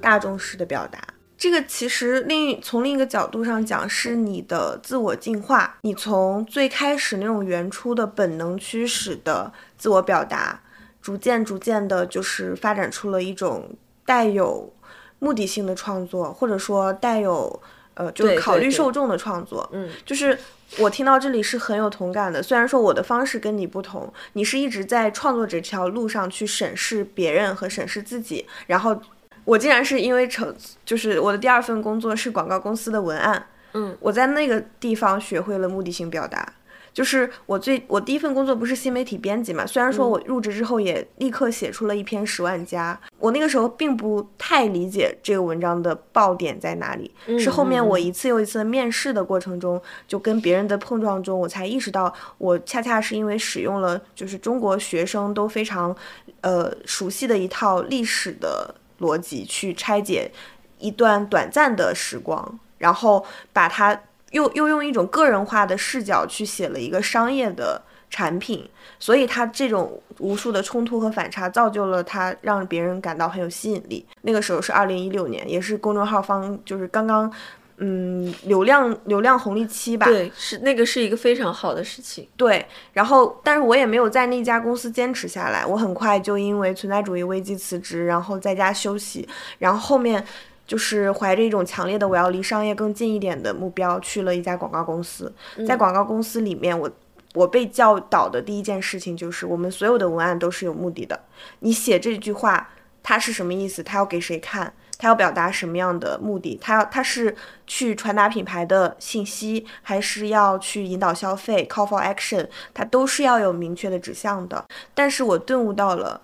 [0.00, 0.98] 大众式的表达。
[1.36, 5.78] 这个其实另从另一个角度上讲，是你的自我进化。
[5.82, 10.60] 你从最开始那种原初的本能驱使的自我表达，
[11.00, 13.70] 逐渐逐渐的，就是发展出了一种
[14.04, 14.74] 带有
[15.20, 17.62] 目的性的创作，或者说带有
[17.94, 19.70] 呃，就是考虑受众的创作。
[19.72, 20.36] 嗯，就是
[20.80, 22.42] 我听到这里是很有同感的。
[22.42, 29.00] 虽然说我的方式跟你不同，你是一直在创作这条路上去审视别人和审视自己，然后。
[29.48, 36.52] 我竟然是因为成，就是我的第二份工作是广告公司的文案，嗯，我在那个地方学会了目的性表达。
[36.92, 55.96] 就是我最我第一份工作不是新媒体编辑嘛，虽然说我入职之后也立刻写出了一篇十万加，我那个时候并不太理解这个文章的爆点在哪里，是后面我一次又一次的面试的过程中，就跟别人的碰撞中，我才意识到，我恰恰是因为使用了就是中国学生都非常，
[56.42, 58.74] 呃熟悉的一套历史的。
[58.98, 60.30] 逻辑去拆解
[60.78, 67.80] 一段短暂的时光，然后把它又又用一种个人化的视角去写了一个商业的
[68.10, 74.06] 产品，所以它这种无数的冲突和反差造就了它让别人感到很有吸引力。
[74.22, 77.32] 那个时候是二零一六年，也是公众号方就是刚刚。
[77.80, 82.28] 嗯，流量流量红利期吧，对，是那个是一个非常好的事情。
[82.36, 90.24] 对，然后但是我也没有在那家公司坚持下来，我很快就因为存在主义危机辞职，然后在家休息，然后后面
[90.66, 95.32] 就是怀着一种强烈的我要离商业更近一点的目标，去了一家广告公司。
[95.66, 96.90] 在广告公司里面，我
[97.34, 101.18] 我被教导的第一件事情就是，我们所有的文案都是有目的的。
[101.60, 102.70] 你写这句话，
[103.04, 103.84] 它是什么意思？
[103.84, 104.74] 它要给谁看？
[104.98, 106.58] 他要表达什么样的目的？
[106.60, 107.36] 他要他是
[107.68, 114.66] 去传达品牌的信息，还是要去引导消费？Call for action，它都是要有明确的指向的。
[114.94, 116.20] 但是我顿悟到了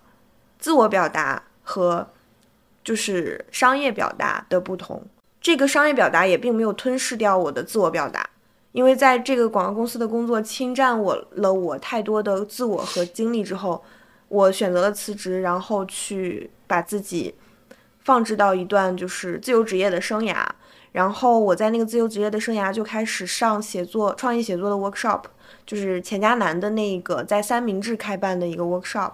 [0.59, 2.09] 自我表达和
[2.83, 5.07] 就是商业表达的不同。
[5.41, 8.29] 这个商业表达也并没有吞噬掉我的自我表达，
[8.73, 13.85] 因为在这个广告公司的工作侵占我了我太多的自我和精力之后，
[14.27, 17.33] 我选择了辞职，然后去把自己。
[18.05, 20.47] 放置到一段就是自由职业的生涯，
[20.93, 25.23] 然后我在那个自由职业的生涯就开始上写作、创意写作的 workshop，
[25.67, 29.13] 就是钱嘉南的那个在三明治开办的一个 workshop，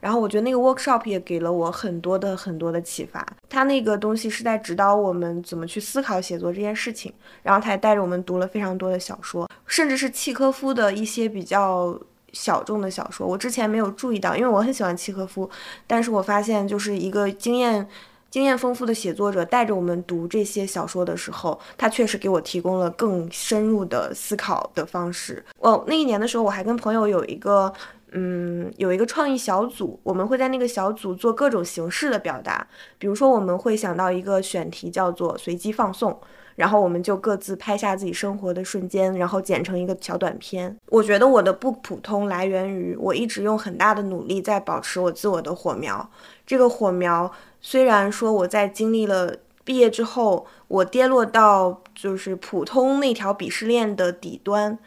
[0.00, 3.24] 然后我觉得那个 workshop 也给了我很多的很多的启发。
[3.48, 11.96] 他那个东西是在指导我们怎么去思考写作这件事情，然后他还带着我们读了非常多的小说，甚至是契科夫的一些比较
[12.32, 13.26] 小众的小说。
[13.26, 15.48] 我之前没有注意到，因为我很喜欢契科夫，
[15.86, 17.88] 但是我发现就是一个经验。
[18.32, 25.44] 经验丰富的写作者带着我们读这些小说的时候，他确实给我提供了更深入的思考的方式。
[25.58, 27.70] 哦，那一年的时候，我还跟朋友有一个，
[28.12, 32.66] 嗯，有一个创意小组，我们会在那个小组做各种形式的表达。
[32.98, 36.18] 比如说，我们会想到一个选题叫做“随机放送”，
[36.56, 40.76] 然后我们就各自拍下自己生活的瞬间，然后剪成一个小短片。
[40.88, 46.10] 我觉得我的不普通来源于我一直用很大的努力在保持我自我的火苗，
[46.46, 47.30] 这个火苗。
[47.60, 54.78] 虽然说我在经历了毕业之后，我跌落到就是普通那条鄙视链的底端，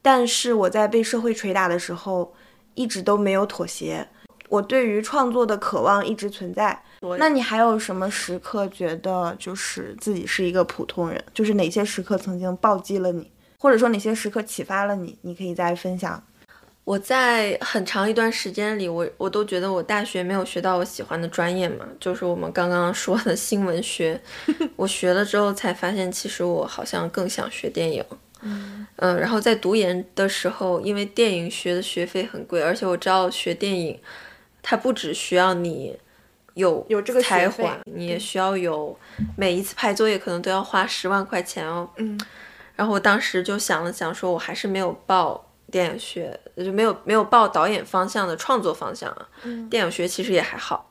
[0.00, 2.32] 但是我在被社会捶打的时候，
[2.74, 4.08] 一直都没有妥协。
[4.48, 6.82] 我对于创作的渴望一直存在。
[7.18, 11.22] 那你还有什么时刻觉得就是自己是一个普通人？
[11.34, 15.18] 就是哪些时刻曾经暴击了你，或者说哪些时刻启发了你？
[15.22, 16.22] 你可以再分享。
[16.84, 24.20] 我在很长一段时间里，我我都觉得我大学没有学到我喜欢的专业嘛，就是我们刚刚说的新闻学。
[24.74, 28.04] 我学了之后才发现，其实我好像更想学电影。
[28.40, 34.00] 嗯嗯，然后在读研的时候，因为电影学的学费很贵，而且我知道学电影，
[34.60, 35.96] 它不只需要你
[36.54, 38.98] 有有这个才华，你也需要有
[39.36, 41.88] 每一次拍作业可能都要花十万块钱哦。
[41.96, 42.20] 嗯
[42.74, 49.28] 然后我当时就想了想，说我还是没有报电影学，就没有没有报导演方向的创作方向啊。
[49.44, 50.90] 嗯电影学其实也还好，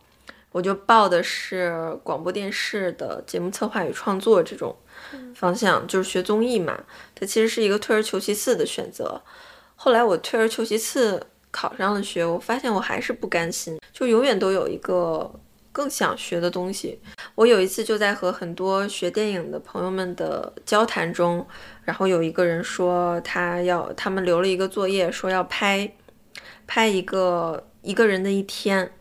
[0.52, 4.76] 我就报的是广播电视的节目策划与创作这种
[5.36, 6.80] 方向，就是学综艺嘛。
[7.16, 9.22] 它其实是一个退而求其次的选择。
[9.76, 15.30] 后来我退而求其次考上了学，我发现我还是不甘心，就永远都有一个
[15.72, 17.00] 更想学的东西。
[17.36, 21.46] 我有一次就在和很多学电影的朋友们的交谈中，
[21.84, 25.94] 然后有一个人说他要他们留了一个作业，说要拍
[26.68, 28.92] 拍一个一个人的一天，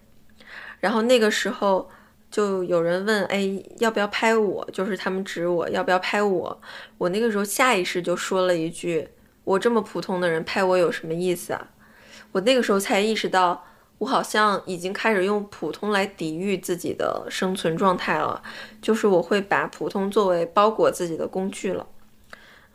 [0.79, 1.91] 然后那个时候
[2.31, 4.69] 就有人问，哎，要不要拍我？
[4.73, 6.61] 就是他们指我要不要拍我，
[6.99, 9.09] 我那个时候下意识就说了一句，
[9.45, 11.69] 我这么普通的人拍我有什么意思啊？
[12.33, 13.65] 我那个时候才意识到。
[14.01, 18.43] 我好像已经开始用普通来抵御自己的生存状态了，
[18.81, 21.87] 就是我会把普通作为包裹自己的工具了。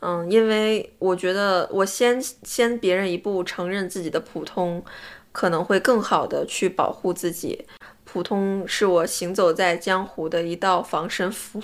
[0.02, 4.86] 嗯，因为我觉得我先先别人一步承认自己的普通，
[5.32, 7.66] 可能会更好的去保护自己。
[8.04, 11.60] 普通是我行走在江湖的一道防身符，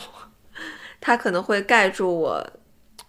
[1.00, 2.44] 它可能会盖住我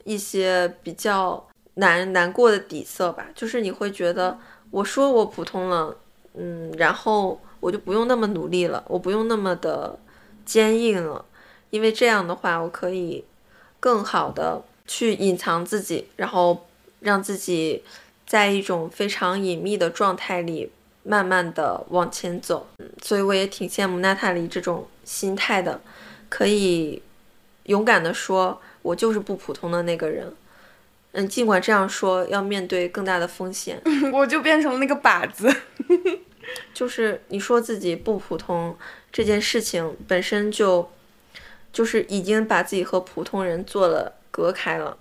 [0.04, 3.28] 一些比较难难过的底色吧。
[3.34, 4.38] 就是你会觉得
[4.70, 5.96] 我说我普通了。
[6.34, 9.98] 嗯，然后我就不用那么努力了，我不用那么的
[10.44, 11.24] 坚硬了，
[11.70, 13.24] 因为这样的话，我可以
[13.78, 16.66] 更好的去隐藏自己，然后
[17.00, 17.82] 让自己
[18.26, 20.72] 在一种非常隐秘的状态里
[21.02, 22.66] 慢慢的往前走。
[23.02, 25.80] 所以我也挺羡慕娜塔莉这种心态的，
[26.28, 27.02] 可以
[27.64, 30.32] 勇敢的说，我就是不普通的那个人。
[31.12, 33.80] 嗯，尽管这样说，要面对更大的风险。
[34.12, 35.54] 我就变成了那个靶子。
[36.74, 38.76] 就是你说自己不普通
[39.10, 40.90] 这件事情本身就，
[41.72, 44.96] 就是已经把自己和普通人做了隔开了。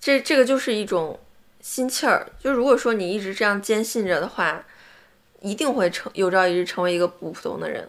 [0.00, 1.18] 这这个就是一种
[1.60, 2.26] 心气儿。
[2.40, 4.64] 就如果说你一直这样坚信着的话，
[5.40, 7.88] 一定会成有朝一日成为一个不普通的人。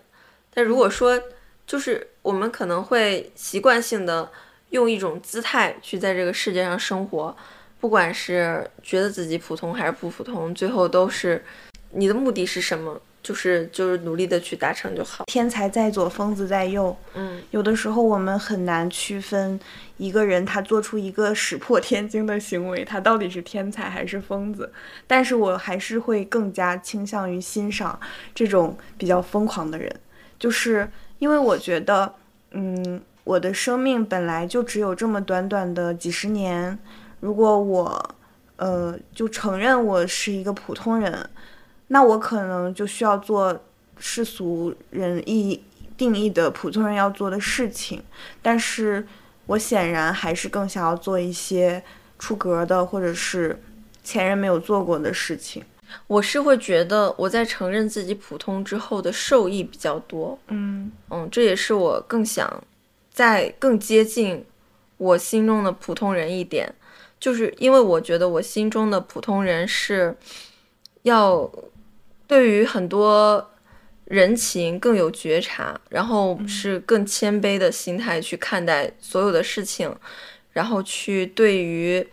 [0.54, 1.20] 但如果说
[1.66, 4.32] 就是我们可能会习惯性的
[4.72, 7.36] 用一种姿态去在这个世界上生活，
[7.80, 11.44] 不管是觉得自己普通还是不普通，最后都是。
[11.92, 13.00] 你的目的是什么？
[13.24, 15.26] 就是就是努力的去达成就好。
[15.26, 16.96] 天才在左，疯子在右。
[17.14, 19.60] 嗯，有的时候我们很难区分
[19.98, 24.72] 一个人他做出一个石破天惊的行为，他到底是天才还是疯子。
[25.08, 28.00] 但是我还是会更加倾向于欣赏
[28.36, 29.94] 这种比较疯狂的人，
[30.38, 32.14] 就是因为我觉得，
[32.52, 36.78] 嗯，我的生命本来就只有这么短短的几十年，
[37.20, 38.16] 如果我，
[38.58, 41.30] 呃，就承认我是一个普通人。
[41.88, 43.58] 那我可能就需要做
[43.98, 45.64] 世俗人意
[45.96, 48.04] 定义的普通人要做的事情，
[48.42, 49.08] 但是
[49.46, 51.82] 我显然还是更想要做一些
[52.20, 53.58] 出格的或者是
[54.04, 55.64] 前人没有做过的事情。
[56.08, 60.38] 我是会觉得我在承认自己普通之后的受益比较多。
[60.50, 62.62] 嗯嗯，这也是我更想
[63.14, 64.46] 在更接近
[64.98, 66.76] 我心中的普通人一点，
[67.20, 70.16] 就是因为我觉得我心中的普通人是
[71.04, 71.52] 要。
[72.30, 73.52] 对于很多
[74.04, 79.96] 人情更有觉察，然后是更谦卑的心态去看待所有的事情，
[80.52, 82.06] 然后去对于，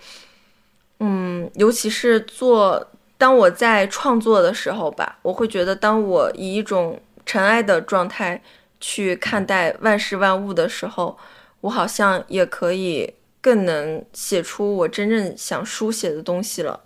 [1.00, 8.40] 嗯，尤其是做当我在创作的时候吧，我会觉得当我以一种尘埃的状态
[8.78, 11.18] 去看待万事万物的时候，
[11.62, 13.12] 我好像也可以
[13.44, 16.80] 更能写出我真正想书写的东西了。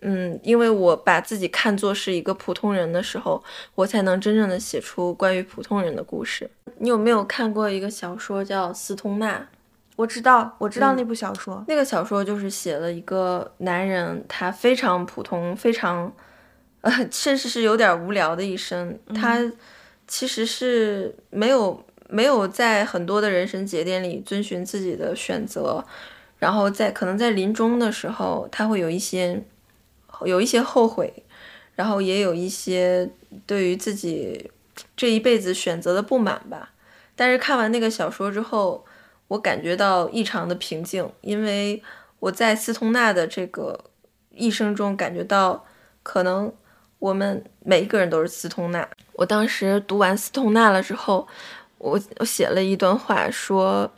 [0.00, 3.44] 嗯，因为我把自己看作是一个普通人的时候，
[3.74, 6.50] 我才能真正的写出关于普通人的故事。
[6.78, 9.34] 你有没有看过一个小说叫《斯通纳》？
[9.96, 11.62] 我知道，我知道那部小说。
[11.68, 16.10] 那个小说就是写了一个男人，他非常普通，非常，
[16.80, 18.98] 呃，甚至是有点无聊的一生。
[19.14, 19.38] 他
[20.08, 25.84] 其实是没有没有在很多的人生节点里遵循自己的选择，
[26.38, 29.42] 然后在可能在临终的时候，他会有一些。
[30.26, 31.10] 有一些后悔，
[31.74, 33.10] 然后也有一些
[33.46, 34.50] 对于自己
[34.94, 36.72] 这一辈子选择的不满吧。
[37.16, 38.84] 但是看完那个小说之后，
[39.28, 41.82] 我感觉到异常的平静，因为
[42.18, 43.82] 我在斯通纳的这个
[44.34, 45.64] 一生中感觉到
[46.02, 46.52] 可能
[46.98, 48.86] 我们每一个人都是斯通纳。
[49.14, 51.26] 我当时读完斯通纳了之后，
[51.80, 53.90] 我我写了一段话，说，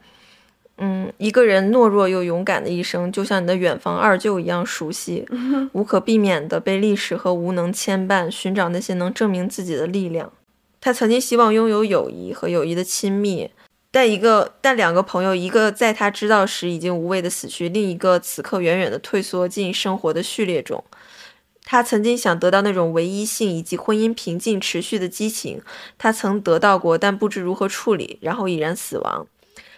[0.78, 5.26] 嗯，一个人懦弱又勇敢的一生，就像你的远房二舅一样熟悉，
[5.72, 10.32] 无可避免的被历史和无能牵绊，寻找那些能证明自己的力量。
[10.80, 13.50] 他曾经希望拥有友谊和友谊的亲密。
[13.94, 20.82] 但一个，但两个朋友，一个在他知道时已经无畏的死去，另一个此刻远远的退缩进生活的序列中。
[21.64, 25.62] 他曾经想得到那种唯一性以及婚姻平静持续的激情，
[25.96, 29.26] 他曾得到过，但不知如何处理，然后已然死亡。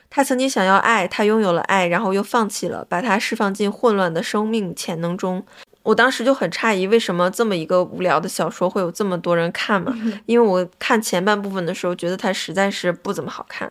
[0.09, 5.45] 他曾经想要爱，他拥有了爱，然后又放弃了，把它释放进混乱的生命潜能中。
[5.83, 9.95] 我当时就很诧异，为什么这么一个无聊的小说会有这么多人看嘛？
[10.25, 13.71] 因为我看前半部分的时候，觉得它实在是不怎么好看。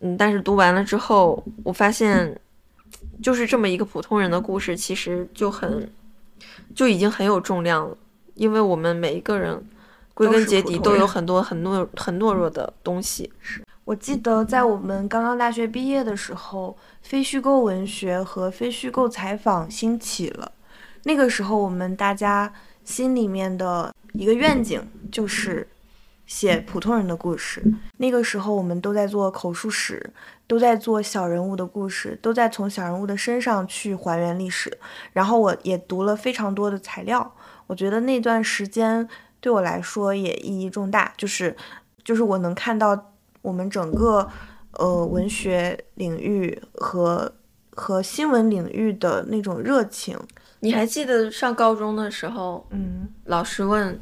[0.00, 2.38] 嗯，但是读完了之后，我发现，
[3.22, 5.90] 就是这么一个普通人的故事，其实就很，
[6.74, 7.96] 就已经很有重量了。
[8.34, 9.64] 因为我们每一个人，
[10.12, 13.32] 归根结底都有很多很懦很懦弱的东西。
[13.40, 20.50] 是我记得在我们刚刚大学毕业的时候，非虚构文学和非虚构采访兴起了。
[21.04, 22.52] 那个时候，我们大家
[22.84, 24.82] 心里面的一个愿景
[25.12, 25.68] 就是。
[26.26, 27.62] 写普通人的故事。
[27.98, 30.12] 那个时候，我们都在做口述史，
[30.46, 34.78] 都在做小人物的故事，都在从小人物的身上去还原历史。
[35.12, 37.34] 然后，我也读了非常多的材料。
[37.66, 39.08] 我觉得那段时间
[39.40, 41.54] 对我来说也意义重大，就是
[42.02, 43.12] 就是我能看到
[43.42, 44.28] 我们整个
[44.72, 47.32] 呃文学领域和
[47.70, 50.18] 和新闻领域的那种热情。
[50.60, 54.00] 你还记得上高中的时候，嗯，老师问。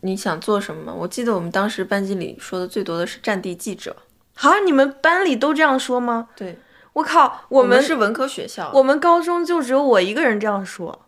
[0.00, 0.92] 你想做什么？
[0.92, 3.94] 我记得我们当时班级里说的最多的是战地记者。
[4.34, 6.28] 好，你们班里都这样说吗？
[6.34, 6.58] 对，
[6.94, 10.98] 我靠，我们是文科学校，我们高中就只有我一个人这样说。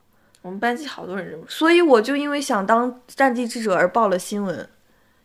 [0.42, 4.68] 我们班级好多人这么说，所以我就因为想当战地记者而报了新闻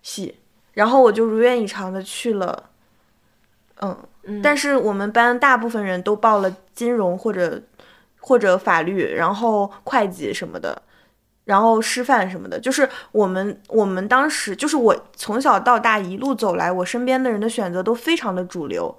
[0.02, 0.38] 系，
[0.74, 2.70] 然后我就如愿以偿的去了。
[3.82, 7.62] 嗯，但是我们班大部分人都报了金融或者
[8.20, 10.82] 或者法律，然后会计什么的。
[11.48, 18.94] 然后师范什么的，就是我们我们当时就是我从小到大一路走来，我身边的人的选择都非常的主流，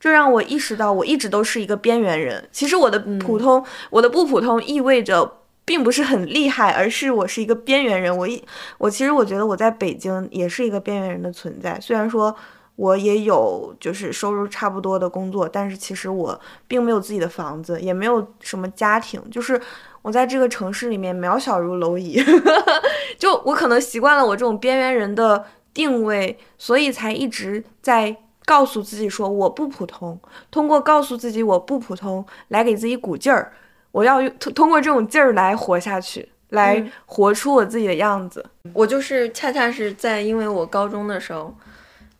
[0.00, 2.48] 这让我意识到我一直都是一个边缘人。
[2.50, 8.14] 其实我的普通，我的不普通意味着并不是很厉害，而是我是一个边缘人。
[8.16, 8.42] 我一
[8.78, 11.78] 我其实我觉得我在北京也是一个边缘人的存在。
[11.80, 12.34] 虽然说
[12.74, 19.60] 我也有就是收入差不多的工作，但是其实我并没有自己的房子，也没有什么家庭，就是。
[20.04, 22.22] 我在这个城市里面渺小如蝼蚁，
[23.18, 30.20] 就我可能习惯了我这种边缘人的定位，所以才一直在告诉自己说我不普通。
[30.50, 33.54] 通过告诉自己我不普通，来给自己鼓劲儿。
[33.92, 38.44] 我要通通过这种劲儿来活下去，来活出我自己的样子。
[38.74, 41.56] 我就是恰恰是在因为我高中的时候，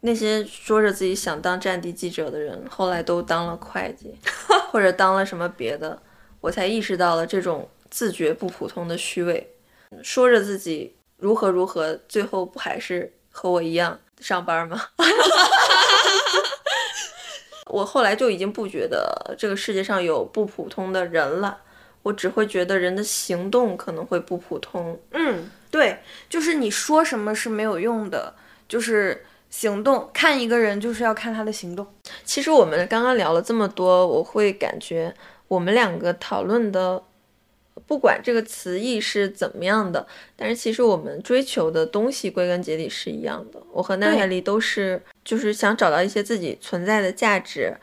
[0.00, 4.14] 那些说着自己想当战地记者的人，后来都当了会计，
[4.72, 6.00] 或者当了什么别的。
[6.40, 9.54] 我才意识到了这种自觉不普通的虚伪，
[10.02, 14.88] 说着自己如何如何，最后不还是和我一样上班吗？
[17.70, 21.56] 我后来就已经不觉得这个世界上有不普通的人了，
[22.02, 25.00] 我只会觉得人的行动可能会不普通。
[25.12, 28.34] 嗯，对，就是你说什么是没有用的，
[28.68, 30.10] 就是行动。
[30.12, 31.86] 看一个人就是要看他的行动。
[32.24, 35.14] 其实我们刚刚聊了这么多，我会感觉。
[35.46, 37.00] 我们两个讨论的，
[37.86, 40.06] 不管这个词义是怎么样的，
[40.36, 43.62] 但是其实我们追求的东西归根结底是一样的。
[43.72, 47.76] 我和奈海丽都是，就是想找到一些自己存在的价值，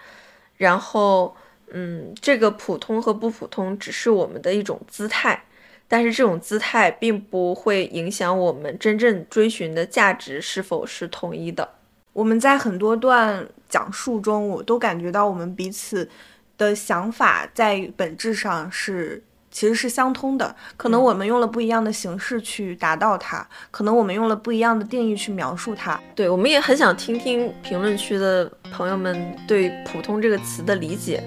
[0.57, 1.35] 然后，
[1.69, 5.43] 嗯，这个普通和不普通只是我们的一种姿态，
[5.87, 11.69] 但是这种姿态并不会影响我们真正追寻的价值是否是统一的。
[12.13, 16.09] 我们在很多段讲述中，我都感觉到我们彼此。
[16.57, 25.99] 的想法在本质上是其实是相通的，可能我们用了不一样的形式去达到它，可能我们用了不一样的定义去描述它。
[26.15, 31.23] 对，我们也很想听听评论区的朋友们对“普通”这个词的理解，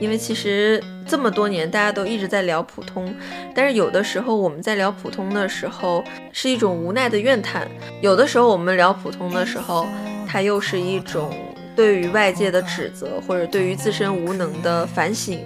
[0.00, 3.14] 因为其实这么多年大家都一直在聊普通，
[3.54, 6.02] 但是有的时候我们在聊普通的时候
[6.32, 7.68] 是一种无奈的怨叹，
[8.00, 9.86] 有的时候我们聊普通的时候，
[10.26, 11.32] 它又是一种。
[11.76, 15.38] 对于外界的指责，或者对于自身无能的反省，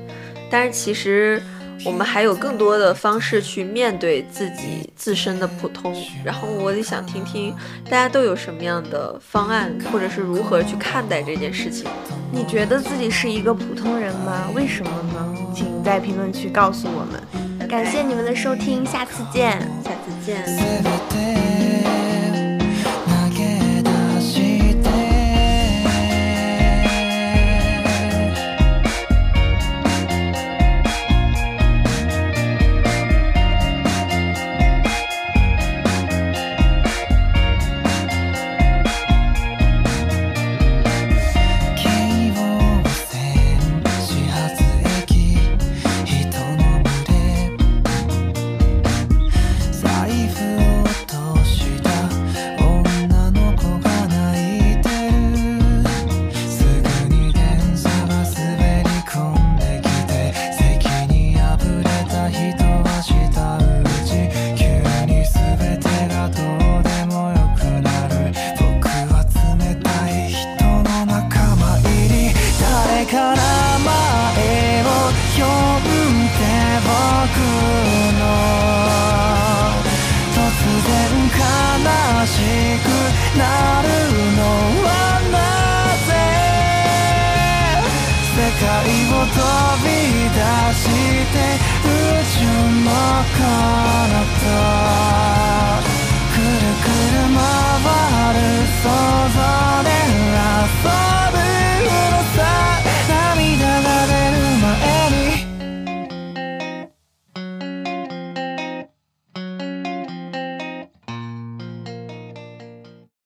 [0.51, 1.43] 但是其实
[1.85, 5.95] 我们还有更多的方式去面对自己自身的普通。
[6.25, 7.55] 然后我也想听听
[7.85, 11.87] 大家都有什么样的方案，或者是如何去看待这件事情。
[12.31, 14.49] 你觉得自己是一个普通人吗？
[14.55, 15.37] 为什么呢？
[15.55, 17.69] 请在评论区告诉我们。
[17.69, 19.61] 感谢你们的收听，下次见。
[19.83, 21.62] 下次见。